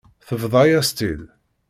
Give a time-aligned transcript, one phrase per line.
[0.27, 1.21] Tebḍa-yas-tt-id.